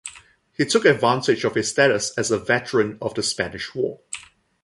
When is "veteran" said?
2.39-2.97